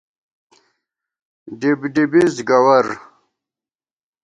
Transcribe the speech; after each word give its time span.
ڈبڈِبِز 1.59 2.35
گَوَر 2.49 2.85